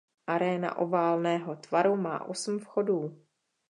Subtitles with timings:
[0.27, 3.21] Aréna oválného tvaru má osm vchodů.